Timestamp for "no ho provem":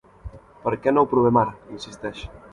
0.95-1.37